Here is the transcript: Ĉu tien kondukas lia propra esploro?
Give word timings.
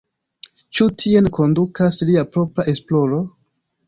Ĉu 0.77 0.85
tien 1.03 1.29
kondukas 1.37 1.99
lia 2.11 2.23
propra 2.37 2.65
esploro? 2.73 3.21